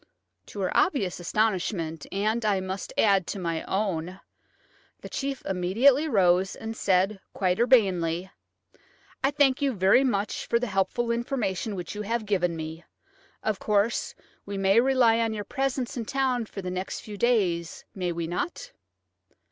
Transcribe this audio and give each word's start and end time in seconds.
To 0.47 0.61
her 0.61 0.75
obvious 0.75 1.19
astonishment–and, 1.19 2.43
I 2.43 2.59
must 2.59 2.91
add, 2.97 3.27
to 3.27 3.39
my 3.39 3.61
own–the 3.65 5.09
chief 5.09 5.45
immediately 5.45 6.07
rose 6.07 6.55
and 6.55 6.75
said, 6.75 7.19
quite 7.35 7.59
urbanely: 7.59 8.31
"I 9.23 9.29
thank 9.29 9.61
you 9.61 9.73
very 9.73 10.03
much 10.03 10.47
for 10.47 10.57
the 10.57 10.65
helpful 10.65 11.11
information 11.11 11.75
which 11.75 11.93
you 11.93 12.01
have 12.01 12.25
given 12.25 12.55
me. 12.55 12.83
Of 13.43 13.59
course, 13.59 14.15
we 14.43 14.57
may 14.57 14.79
rely 14.81 15.19
on 15.19 15.33
your 15.33 15.45
presence 15.45 15.95
in 15.95 16.05
town 16.05 16.47
for 16.47 16.63
the 16.63 16.71
next 16.71 17.01
few 17.01 17.15
days, 17.15 17.85
may 17.93 18.11
we 18.11 18.25
not?" 18.25 18.71